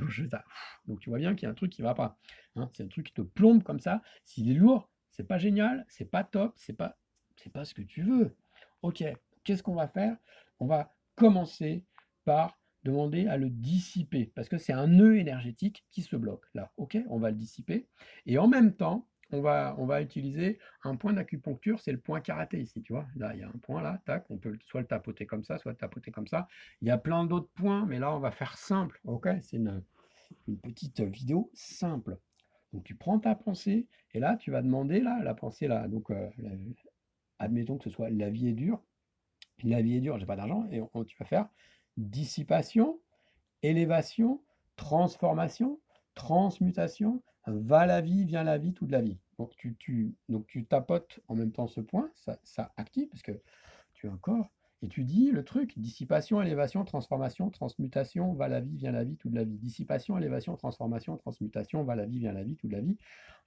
Donc 0.87 1.01
tu 1.01 1.11
vois 1.11 1.19
bien 1.19 1.35
qu'il 1.35 1.47
y 1.47 1.49
a 1.49 1.51
un 1.51 1.55
truc 1.55 1.73
qui 1.73 1.83
va 1.83 1.95
pas. 1.95 2.17
Hein. 2.57 2.71
c'est 2.73 2.85
un 2.85 2.89
truc 2.89 3.07
qui 3.07 3.13
te 3.13 3.23
plombe 3.23 3.63
comme 3.63 3.81
ça. 3.81 4.01
S'il 4.25 4.51
est 4.51 4.55
lourd, 4.55 4.91
c'est 5.11 5.27
pas 5.27 5.39
génial, 5.39 5.85
c'est 5.89 6.11
pas 6.11 6.25
top, 6.25 6.55
c'est 6.57 6.73
pas, 6.73 6.97
c'est 7.37 7.53
pas 7.53 7.65
ce 7.65 7.75
que 7.75 7.83
tu 7.83 8.03
veux. 8.03 8.37
Ok, 8.83 9.05
qu'est-ce 9.43 9.63
qu'on 9.63 9.75
va 9.75 9.89
faire? 9.89 10.17
On 10.61 10.67
va 10.67 10.95
commencer 11.17 11.85
par 12.25 12.59
demander 12.85 13.27
à 13.27 13.37
le 13.37 13.49
dissiper 13.51 14.31
parce 14.35 14.49
que 14.49 14.59
c'est 14.59 14.73
un 14.73 14.87
nœud 14.87 15.19
énergétique 15.19 15.85
qui 15.91 16.03
se 16.03 16.17
bloque 16.17 16.47
là. 16.55 16.71
Ok, 16.77 16.99
on 17.09 17.19
va 17.19 17.31
le 17.31 17.37
dissiper 17.37 17.89
et 18.27 18.39
en 18.39 18.47
même 18.47 18.75
temps, 18.75 19.07
on 19.35 19.41
va, 19.41 19.75
on 19.79 19.87
va 19.87 20.01
utiliser 20.01 20.59
un 20.83 20.97
point 20.97 21.13
d'acupuncture, 21.13 21.81
c'est 21.81 21.93
le 21.93 21.99
point 21.99 22.21
karaté 22.21 22.61
ici, 22.61 22.83
tu 22.83 22.93
vois. 22.93 23.07
Là, 23.17 23.35
il 23.35 23.41
y 23.41 23.43
a 23.43 23.49
un 23.49 23.59
point 23.63 23.83
là, 23.83 24.01
tac, 24.07 24.25
on 24.31 24.39
peut 24.39 24.57
soit 24.65 24.81
le 24.81 24.87
tapoter 24.87 25.27
comme 25.27 25.45
ça, 25.45 25.59
soit 25.59 25.73
le 25.73 25.77
tapoter 25.77 26.11
comme 26.11 26.27
ça. 26.27 26.49
Il 26.81 26.89
y 26.89 26.91
a 26.91 26.99
plein 26.99 27.25
d'autres 27.25 27.51
points, 27.55 27.85
mais 27.87 27.99
là, 27.99 28.15
on 28.15 28.21
va 28.21 28.31
faire 28.31 28.57
simple, 28.57 29.01
ok? 29.05 29.29
C'est 29.43 29.57
une, 29.57 29.83
petite 30.63 31.01
vidéo 31.01 31.51
simple. 31.55 32.19
Donc, 32.73 32.85
tu 32.85 32.95
prends 32.95 33.19
ta 33.19 33.35
pensée, 33.35 33.87
et 34.13 34.21
là, 34.21 34.37
tu 34.37 34.51
vas 34.51 34.63
demander, 34.63 35.01
là, 35.01 35.21
la 35.23 35.35
pensée, 35.35 35.69
là, 35.69 35.89
donc, 35.89 36.11
euh, 36.11 36.29
admettons 37.39 37.79
que 37.79 37.85
ce 37.85 37.91
soit 37.91 38.11
la 38.11 38.31
vie 38.31 38.49
est 38.49 38.55
dure, 38.55 38.83
la 39.63 39.81
vie 39.83 39.97
est 39.97 40.01
dure, 40.01 40.19
j'ai 40.19 40.27
pas 40.27 40.37
d'argent, 40.37 40.67
et 40.71 40.81
tu 41.07 41.17
vas 41.19 41.25
faire 41.25 41.49
dissipation, 41.97 43.01
élévation, 43.63 44.43
transformation, 44.77 45.81
transmutation, 46.15 47.23
va 47.47 47.87
la 47.87 48.01
vie, 48.01 48.25
vient 48.25 48.45
la 48.45 48.59
vie, 48.59 48.73
toute 48.73 48.91
la 48.91 49.01
vie. 49.01 49.19
Donc 49.39 49.57
tu, 49.57 50.67
tapotes 50.69 51.21
en 51.29 51.35
même 51.35 51.53
temps 51.53 51.67
ce 51.67 51.81
point, 51.81 52.11
ça, 52.15 52.39
ça 52.45 52.73
active 52.77 53.09
parce 53.09 53.23
que 53.23 53.41
tu 53.95 54.09
as 54.09 54.13
un 54.13 54.19
corps, 54.19 54.51
et 54.85 54.89
tu 54.89 55.05
dis 55.05 55.31
le 55.31 55.45
truc, 55.45 55.79
dissipation, 55.79 56.43
élévation, 56.43 56.85
transformation, 56.85 57.49
transmutation, 57.49 58.35
va 58.35 58.49
la 58.49 58.61
vie, 58.61 58.77
vient 58.77 58.93
la 58.93 59.03
vie, 59.03 59.17
toute 59.17 59.33
la 59.33 59.45
vie. 59.45 59.57
Dissipation, 59.57 60.19
élévation, 60.19 60.55
transformation, 60.57 61.17
transmutation, 61.17 61.85
va 61.85 61.95
la 61.95 62.05
vie, 62.05 62.19
vient 62.19 62.33
la 62.33 62.45
vie, 62.45 62.57
toute 62.57 62.71
la 62.71 62.83
vie. 62.83 62.99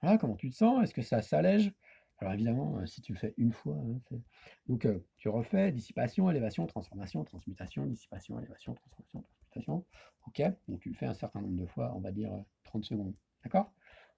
Voilà, 0.02 0.18
comment 0.18 0.34
tu 0.34 0.50
te 0.50 0.56
sens? 0.56 0.82
Est-ce 0.82 0.92
que 0.92 1.02
ça 1.02 1.22
s'allège? 1.22 1.72
Alors 2.18 2.32
évidemment, 2.32 2.78
euh, 2.78 2.86
si 2.86 3.00
tu 3.02 3.12
le 3.12 3.18
fais 3.18 3.34
une 3.36 3.52
fois, 3.52 3.76
hein, 3.76 4.18
donc 4.66 4.84
euh, 4.84 4.98
tu 5.18 5.28
refais 5.28 5.70
dissipation, 5.70 6.28
élévation, 6.28 6.66
transformation, 6.66 7.22
transmutation, 7.22 7.86
dissipation, 7.86 8.36
élévation, 8.40 8.74
transformation, 8.74 9.22
transmutation. 9.22 9.84
Ok, 10.26 10.42
donc 10.66 10.80
tu 10.80 10.88
le 10.88 10.96
fais 10.96 11.06
un 11.06 11.14
certain 11.14 11.40
nombre 11.40 11.54
de 11.56 11.66
fois, 11.66 11.92
on 11.94 12.00
va 12.00 12.10
dire 12.10 12.32
30 12.64 12.82
euh, 12.82 12.86
secondes. 12.86 13.14
D'accord? 13.44 13.72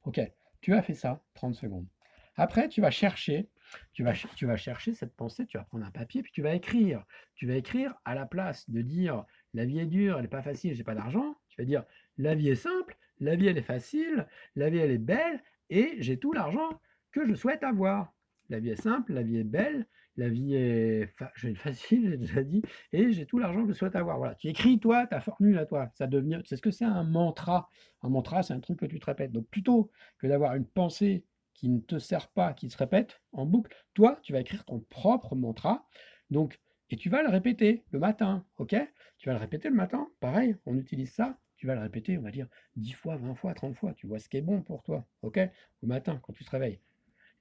Ok, 0.04 0.18
tu 0.60 0.74
as 0.74 0.82
fait 0.82 0.94
ça, 0.94 1.22
30 1.34 1.54
secondes. 1.54 1.86
Après, 2.36 2.68
tu 2.68 2.80
vas 2.80 2.90
chercher, 2.90 3.48
tu 3.92 4.02
vas, 4.02 4.56
chercher 4.56 4.94
cette 4.94 5.14
pensée, 5.14 5.46
tu 5.46 5.58
vas 5.58 5.64
prendre 5.64 5.84
un 5.84 5.90
papier, 5.90 6.22
puis 6.22 6.32
tu 6.32 6.42
vas 6.42 6.54
écrire. 6.54 7.04
Tu 7.34 7.46
vas 7.46 7.54
écrire 7.54 7.94
à 8.04 8.14
la 8.14 8.26
place 8.26 8.68
de 8.70 8.80
dire 8.82 9.24
la 9.52 9.64
vie 9.64 9.80
est 9.80 9.86
dure, 9.86 10.16
elle 10.16 10.22
n'est 10.22 10.28
pas 10.28 10.42
facile, 10.42 10.74
j'ai 10.74 10.84
pas 10.84 10.94
d'argent. 10.94 11.36
Tu 11.48 11.60
vas 11.60 11.66
dire 11.66 11.84
la 12.16 12.34
vie 12.34 12.48
est 12.48 12.54
simple, 12.54 12.96
la 13.18 13.36
vie 13.36 13.48
elle 13.48 13.58
est 13.58 13.62
facile, 13.62 14.26
la 14.56 14.70
vie 14.70 14.78
elle 14.78 14.90
est 14.90 14.98
belle, 14.98 15.42
et 15.68 15.96
j'ai 15.98 16.18
tout 16.18 16.32
l'argent 16.32 16.80
que 17.12 17.26
je 17.26 17.34
souhaite 17.34 17.62
avoir. 17.62 18.14
La 18.48 18.58
vie 18.58 18.70
est 18.70 18.80
simple, 18.80 19.12
la 19.12 19.22
vie 19.22 19.38
est 19.38 19.44
belle, 19.44 19.86
la 20.16 20.28
vie 20.28 20.54
est 20.54 21.14
facile, 21.56 22.08
j'ai 22.10 22.16
déjà 22.16 22.42
dit, 22.42 22.62
et 22.92 23.12
j'ai 23.12 23.26
tout 23.26 23.38
l'argent 23.38 23.62
que 23.66 23.72
je 23.72 23.78
souhaite 23.78 23.96
avoir. 23.96 24.18
Voilà, 24.18 24.34
tu 24.34 24.48
écris 24.48 24.78
toi 24.78 25.06
ta 25.06 25.20
formule 25.20 25.58
à 25.58 25.66
toi. 25.66 25.90
Ça 25.94 26.06
devient, 26.06 26.40
c'est 26.44 26.56
ce 26.56 26.62
que 26.62 26.70
c'est 26.70 26.84
un 26.84 27.04
mantra. 27.04 27.68
Un 28.02 28.08
mantra, 28.08 28.42
c'est 28.42 28.54
un 28.54 28.60
truc 28.60 28.78
que 28.78 28.86
tu 28.86 28.98
te 28.98 29.06
répètes. 29.06 29.32
Donc 29.32 29.46
plutôt 29.48 29.90
que 30.18 30.26
d'avoir 30.26 30.54
une 30.54 30.66
pensée 30.66 31.24
qui 31.54 31.68
ne 31.68 31.80
te 31.80 31.98
sert 31.98 32.28
pas, 32.28 32.54
qui 32.54 32.70
se 32.70 32.76
répète 32.76 33.20
en 33.32 33.44
boucle, 33.46 33.74
toi, 33.94 34.18
tu 34.22 34.32
vas 34.32 34.40
écrire 34.40 34.64
ton 34.64 34.80
propre 34.80 35.34
mantra. 35.36 35.86
Donc, 36.30 36.60
et 36.90 36.96
tu 36.96 37.08
vas 37.08 37.22
le 37.22 37.28
répéter 37.28 37.84
le 37.90 37.98
matin, 37.98 38.44
ok? 38.58 38.74
Tu 39.18 39.28
vas 39.28 39.34
le 39.34 39.40
répéter 39.40 39.68
le 39.68 39.76
matin, 39.76 40.08
pareil, 40.20 40.56
on 40.66 40.76
utilise 40.76 41.12
ça, 41.12 41.38
tu 41.56 41.66
vas 41.66 41.74
le 41.74 41.82
répéter, 41.82 42.18
on 42.18 42.22
va 42.22 42.30
dire 42.30 42.48
10 42.76 42.92
fois, 42.92 43.16
20 43.16 43.34
fois, 43.34 43.54
30 43.54 43.76
fois, 43.76 43.92
tu 43.94 44.06
vois 44.06 44.18
ce 44.18 44.28
qui 44.28 44.38
est 44.38 44.42
bon 44.42 44.62
pour 44.62 44.82
toi, 44.82 45.06
ok? 45.22 45.38
Au 45.82 45.86
matin, 45.86 46.18
quand 46.22 46.32
tu 46.32 46.44
te 46.44 46.50
réveilles. 46.50 46.80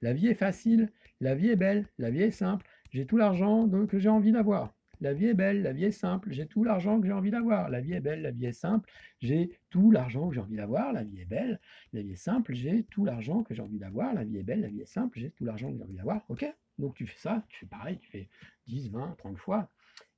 La 0.02 0.12
vie 0.12 0.28
est 0.28 0.34
facile, 0.34 0.90
la 1.20 1.34
vie 1.34 1.48
est 1.50 1.56
belle, 1.56 1.86
la 1.98 2.10
vie 2.10 2.22
est 2.22 2.30
simple, 2.30 2.66
j'ai 2.90 3.06
tout 3.06 3.16
l'argent 3.16 3.68
que 3.86 3.98
j'ai 3.98 4.08
envie 4.08 4.32
d'avoir. 4.32 4.74
La 5.00 5.14
vie 5.14 5.26
est 5.26 5.34
belle, 5.34 5.62
la 5.62 5.72
vie 5.72 5.84
est 5.84 5.92
simple, 5.92 6.30
j'ai 6.30 6.46
tout 6.46 6.62
l'argent 6.62 7.00
que 7.00 7.06
j'ai 7.06 7.12
envie 7.12 7.30
d'avoir. 7.30 7.70
La 7.70 7.80
vie 7.80 7.94
est 7.94 8.00
belle, 8.00 8.20
la 8.20 8.30
vie 8.30 8.46
est 8.46 8.52
simple, 8.52 8.90
j'ai 9.20 9.58
tout 9.70 9.90
l'argent 9.90 10.28
que 10.28 10.34
j'ai 10.34 10.40
envie 10.40 10.56
d'avoir. 10.56 10.92
La 10.92 11.04
vie 11.04 11.18
est 11.18 11.24
belle, 11.24 11.60
la 11.82 11.98
vie 11.98 12.10
est 12.10 12.16
simple, 12.16 12.54
j'ai 12.54 12.84
tout 12.84 13.04
l'argent 13.06 13.42
que 13.42 13.54
j'ai 13.54 13.62
envie 13.62 13.78
d'avoir. 13.78 14.12
La 14.12 14.24
vie 14.24 14.38
est 14.38 14.42
belle, 14.42 14.60
la 14.60 14.68
vie 14.68 14.82
est 14.82 14.86
simple, 14.86 15.18
j'ai 15.18 15.30
tout 15.30 15.44
l'argent 15.44 15.70
que 15.70 15.78
j'ai 15.78 15.84
envie 15.84 15.96
d'avoir. 15.96 16.22
Ok 16.28 16.44
Donc 16.78 16.96
tu 16.96 17.06
fais 17.06 17.18
ça, 17.18 17.44
tu 17.48 17.60
fais 17.60 17.66
pareil, 17.66 17.98
tu 17.98 18.10
fais 18.10 18.28
10, 18.66 18.90
20, 18.90 19.14
30 19.16 19.38
fois. 19.38 19.70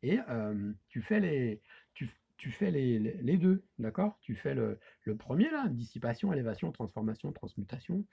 Et 0.02 0.18
euh, 0.28 0.72
tu 0.88 1.00
fais 1.00 1.20
les, 1.20 1.60
fais 2.50 2.70
les, 2.70 3.36
deux, 3.36 3.64
d'accord? 3.78 4.18
Tu 4.20 4.34
fais 4.34 4.54
le, 4.54 4.78
premier, 5.18 5.50
là, 5.50 5.68
dissipation, 5.68 6.32
élévation, 6.32 6.72
transformation, 6.72 7.32
transmutation, 7.32 8.04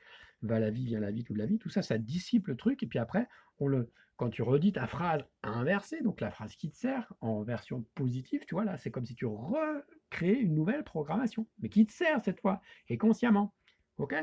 va 0.41 0.59
la 0.59 0.69
vie, 0.69 0.85
vient 0.85 0.99
la 0.99 1.11
vie, 1.11 1.23
toute 1.23 1.37
la 1.37 1.45
vie, 1.45 1.57
tout 1.57 1.69
ça, 1.69 1.81
ça 1.81 1.97
dissipe 1.97 2.47
le 2.47 2.55
truc, 2.55 2.83
et 2.83 2.87
puis 2.87 2.99
après, 2.99 3.27
on 3.59 3.67
le, 3.67 3.91
quand 4.17 4.29
tu 4.29 4.41
redis 4.41 4.73
ta 4.73 4.87
phrase 4.87 5.23
inversée, 5.43 6.01
donc 6.01 6.21
la 6.21 6.31
phrase 6.31 6.55
qui 6.55 6.69
te 6.69 6.75
sert 6.75 7.13
en 7.21 7.41
version 7.41 7.85
positive, 7.95 8.43
tu 8.47 8.55
vois, 8.55 8.65
là, 8.65 8.77
c'est 8.77 8.91
comme 8.91 9.05
si 9.05 9.15
tu 9.15 9.25
recréais 9.25 10.39
une 10.39 10.53
nouvelle 10.53 10.83
programmation, 10.83 11.47
mais 11.59 11.69
qui 11.69 11.85
te 11.85 11.93
sert 11.93 12.23
cette 12.23 12.41
fois, 12.41 12.61
et 12.89 12.97
consciemment, 12.97 13.53
ok? 13.97 14.15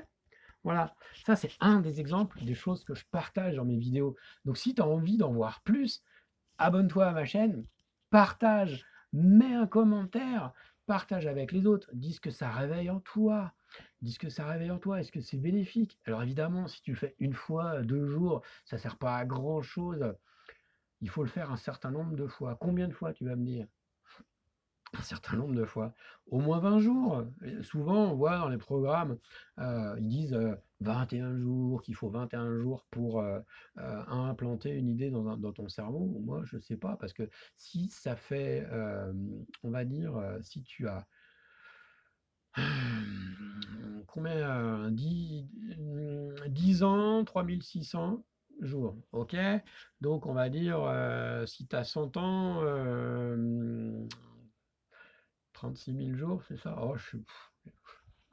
Voilà, 0.64 0.94
ça 1.24 1.36
c'est 1.36 1.52
un 1.60 1.80
des 1.80 2.00
exemples 2.00 2.44
des 2.44 2.54
choses 2.54 2.82
que 2.82 2.96
je 2.96 3.04
partage 3.12 3.54
dans 3.54 3.64
mes 3.64 3.76
vidéos. 3.76 4.16
Donc 4.44 4.58
si 4.58 4.74
tu 4.74 4.82
as 4.82 4.86
envie 4.86 5.16
d'en 5.16 5.32
voir 5.32 5.60
plus, 5.62 6.02
abonne-toi 6.58 7.06
à 7.06 7.12
ma 7.12 7.24
chaîne, 7.24 7.64
partage 8.10 8.84
mets 9.22 9.54
un 9.54 9.66
commentaire, 9.66 10.52
partage 10.86 11.26
avec 11.26 11.52
les 11.52 11.66
autres, 11.66 11.90
dis 11.92 12.12
ce 12.12 12.20
que 12.20 12.30
ça 12.30 12.50
réveille 12.50 12.90
en 12.90 13.00
toi, 13.00 13.54
dis 14.02 14.12
ce 14.12 14.18
que 14.18 14.28
ça 14.28 14.46
réveille 14.46 14.70
en 14.70 14.78
toi, 14.78 15.00
est-ce 15.00 15.12
que 15.12 15.20
c'est 15.20 15.36
bénéfique? 15.36 15.98
Alors 16.06 16.22
évidemment, 16.22 16.68
si 16.68 16.82
tu 16.82 16.92
le 16.92 16.96
fais 16.96 17.16
une 17.18 17.34
fois, 17.34 17.82
deux 17.82 18.06
jours, 18.06 18.42
ça 18.64 18.76
ne 18.76 18.80
sert 18.80 18.96
pas 18.98 19.16
à 19.16 19.24
grand-chose. 19.24 20.14
Il 21.00 21.10
faut 21.10 21.22
le 21.22 21.28
faire 21.28 21.50
un 21.50 21.56
certain 21.56 21.90
nombre 21.90 22.16
de 22.16 22.26
fois. 22.26 22.56
Combien 22.56 22.88
de 22.88 22.94
fois 22.94 23.12
tu 23.12 23.24
vas 23.24 23.36
me 23.36 23.44
dire? 23.44 23.66
Un 24.98 25.02
certain 25.02 25.36
nombre 25.36 25.54
de 25.54 25.64
fois, 25.64 25.94
au 26.28 26.40
moins 26.40 26.58
20 26.58 26.80
jours. 26.80 27.24
souvent, 27.62 28.10
on 28.10 28.14
voit 28.14 28.38
dans 28.38 28.48
les 28.48 28.58
programmes, 28.58 29.18
euh, 29.58 29.94
ils 29.98 30.08
disent 30.08 30.38
21 30.80 31.32
euh, 31.32 31.38
jours, 31.38 31.82
qu'il 31.82 31.94
faut 31.94 32.08
21 32.08 32.58
jours 32.58 32.84
pour 32.90 33.20
euh, 33.20 33.40
implanter 33.76 34.70
une 34.70 34.88
idée 34.88 35.10
dans, 35.10 35.36
dans, 35.36 35.52
ton 35.52 35.68
cerveau. 35.68 36.20
Moi, 36.24 36.42
je 36.44 36.56
ne 36.56 36.60
sais 36.60 36.76
pas, 36.76 36.96
parce 36.96 37.12
que 37.12 37.28
si 37.56 37.88
ça 37.90 38.16
fait, 38.16 38.66
on 39.62 39.70
va 39.70 39.84
dire, 39.84 40.12
si 40.42 40.62
tu 40.62 40.88
as 40.88 41.06
combien 44.06 44.90
10, 44.90 45.46
10 46.48 46.82
ans, 46.82 47.24
3600 47.24 48.24
jours, 48.62 48.96
ok? 49.12 49.36
Donc 50.00 50.26
on 50.26 50.32
va 50.32 50.48
dire, 50.48 50.80
si 51.46 51.66
tu 51.66 51.76
as 51.76 51.84
100 51.84 52.16
ans, 52.16 52.62
36 55.66 55.92
000 55.94 56.16
jours, 56.16 56.42
c'est 56.48 56.58
ça? 56.58 56.76
Oh, 56.82 56.96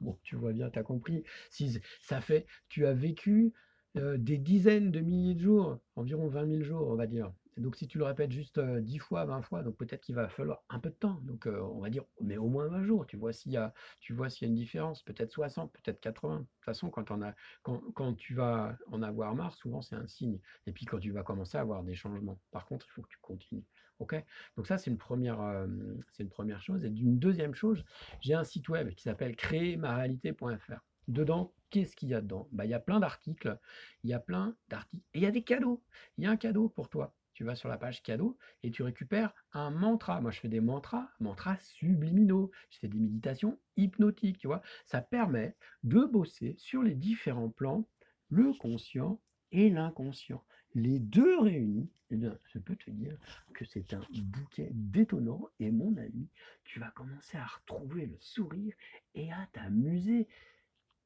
Bon, 0.00 0.16
tu 0.22 0.36
vois 0.36 0.52
bien, 0.52 0.70
tu 0.70 0.78
as 0.78 0.82
compris. 0.84 1.24
Si 1.50 1.80
ça 2.00 2.20
fait, 2.20 2.46
tu 2.68 2.86
as 2.86 2.92
vécu 2.92 3.52
euh, 3.96 4.16
des 4.18 4.38
dizaines 4.38 4.90
de 4.90 5.00
milliers 5.00 5.34
de 5.34 5.40
jours, 5.42 5.78
environ 5.96 6.28
20 6.28 6.44
000 6.46 6.62
jours, 6.64 6.88
on 6.88 6.94
va 6.96 7.06
dire. 7.06 7.32
Donc 7.56 7.76
si 7.76 7.86
tu 7.86 7.98
le 7.98 8.04
répètes 8.04 8.32
juste 8.32 8.58
10 8.58 8.96
euh, 8.96 9.00
fois, 9.00 9.24
20 9.24 9.42
fois, 9.42 9.62
donc 9.62 9.76
peut-être 9.76 10.02
qu'il 10.02 10.14
va 10.14 10.28
falloir 10.28 10.62
un 10.68 10.78
peu 10.78 10.90
de 10.90 10.94
temps. 10.94 11.20
Donc 11.22 11.46
on 11.46 11.80
va 11.80 11.90
dire, 11.90 12.04
mais 12.20 12.36
au 12.36 12.48
moins 12.48 12.66
20 12.68 12.84
jours, 12.84 13.06
tu 13.06 13.16
vois 13.16 13.32
s'il 13.32 13.52
y 13.52 13.56
a, 13.56 13.72
tu 14.00 14.12
vois 14.12 14.28
s'il 14.28 14.46
y 14.46 14.50
a 14.50 14.52
une 14.52 14.58
différence, 14.58 15.02
peut-être 15.02 15.30
60, 15.30 15.72
peut-être 15.72 16.00
80. 16.00 16.34
De 16.34 16.40
toute 16.40 16.48
façon, 16.64 16.90
quand, 16.90 18.14
tu 18.14 18.34
vas 18.34 18.76
en 18.90 19.02
avoir 19.02 19.34
marre, 19.34 19.54
souvent 19.54 19.82
c'est 19.82 19.96
un 19.96 20.06
signe. 20.06 20.40
Et 20.66 20.72
puis 20.72 20.84
quand 20.86 20.98
tu 20.98 21.12
vas 21.12 21.22
commencer 21.22 21.58
à 21.58 21.60
avoir 21.60 21.82
des 21.82 21.94
changements. 21.94 22.38
Par 22.50 22.66
contre, 22.66 22.86
il 22.88 22.92
faut 22.92 23.02
que 23.02 23.08
tu 23.08 23.18
continues. 23.20 23.64
Ok? 24.00 24.16
Donc 24.56 24.66
ça, 24.66 24.76
c'est 24.76 24.90
une, 24.90 24.98
première, 24.98 25.40
une 25.40 26.28
première 26.30 26.60
chose. 26.60 26.84
Et 26.84 26.90
d'une 26.90 27.18
deuxième 27.18 27.54
chose, 27.54 27.84
j'ai 28.20 28.34
un 28.34 28.44
site 28.44 28.68
web 28.68 28.90
qui 28.94 29.02
s'appelle 29.02 29.36
créermaréalité.fr. 29.36 30.80
Dedans, 31.06 31.52
qu'est-ce 31.70 31.96
qu'il 31.96 32.08
y 32.08 32.14
a 32.14 32.20
dedans? 32.20 32.48
Bah, 32.52 32.64
Il 32.64 32.70
y 32.70 32.74
a 32.74 32.80
plein 32.80 32.98
d'articles, 32.98 33.58
il 34.04 34.10
y 34.10 34.14
a 34.14 34.20
plein 34.20 34.56
d'articles, 34.68 35.04
et 35.12 35.18
il 35.18 35.22
y 35.22 35.26
a 35.26 35.30
des 35.30 35.42
cadeaux. 35.42 35.82
Il 36.16 36.24
y 36.24 36.26
a 36.26 36.30
un 36.30 36.36
cadeau 36.36 36.68
pour 36.68 36.88
toi. 36.88 37.14
Tu 37.34 37.44
vas 37.44 37.56
sur 37.56 37.68
la 37.68 37.76
page 37.76 38.02
cadeau 38.02 38.38
et 38.62 38.70
tu 38.70 38.82
récupères 38.82 39.34
un 39.52 39.70
mantra. 39.70 40.20
Moi, 40.20 40.30
je 40.30 40.40
fais 40.40 40.48
des 40.48 40.60
mantras, 40.60 41.10
mantras 41.18 41.58
subliminaux. 41.58 42.50
Je 42.70 42.78
fais 42.78 42.88
des 42.88 42.98
méditations 42.98 43.58
hypnotiques, 43.76 44.38
tu 44.38 44.46
vois. 44.46 44.62
Ça 44.86 45.02
permet 45.02 45.56
de 45.82 46.04
bosser 46.04 46.54
sur 46.58 46.82
les 46.82 46.94
différents 46.94 47.50
plans, 47.50 47.88
le 48.28 48.52
conscient 48.52 49.20
et 49.50 49.68
l'inconscient. 49.68 50.44
Les 50.74 51.00
deux 51.00 51.38
réunis, 51.40 51.90
eh 52.10 52.16
bien, 52.16 52.38
je 52.52 52.58
peux 52.58 52.76
te 52.76 52.90
dire 52.90 53.16
que 53.52 53.64
c'est 53.64 53.94
un 53.94 54.02
bouquet 54.22 54.70
détonnant 54.72 55.48
et 55.58 55.70
mon 55.70 55.96
ami, 55.96 56.28
tu 56.64 56.80
vas 56.80 56.90
commencer 56.90 57.36
à 57.36 57.46
retrouver 57.46 58.06
le 58.06 58.16
sourire 58.20 58.74
et 59.14 59.32
à 59.32 59.48
t'amuser. 59.52 60.28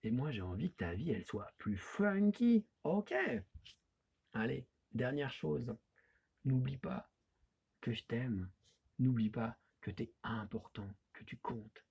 Et 0.05 0.11
moi, 0.11 0.31
j'ai 0.31 0.43
envie 0.43 0.71
que 0.71 0.77
ta 0.77 0.95
vie, 0.95 1.11
elle 1.11 1.25
soit 1.25 1.53
plus 1.59 1.77
funky. 1.77 2.67
Ok. 2.85 3.15
Allez, 4.33 4.67
dernière 4.93 5.33
chose. 5.33 5.75
N'oublie 6.49 6.79
pas 6.79 7.11
que 7.83 7.93
je 7.93 8.03
t'aime. 8.05 8.49
N'oublie 8.99 9.29
pas 9.29 9.59
que 9.83 9.91
tu 9.91 10.05
es 10.05 10.13
important, 10.23 10.89
que 11.13 11.23
tu 11.25 11.37
comptes. 11.37 11.85